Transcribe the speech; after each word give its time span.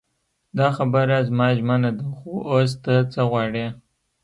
دا 0.57 0.67
خبره 0.77 1.17
زما 1.29 1.47
ژمنه 1.57 1.91
ده 1.97 2.05
خو 2.17 2.31
اوس 2.53 2.71
ته 2.83 2.93
څه 3.11 3.21
غواړې. 3.29 3.67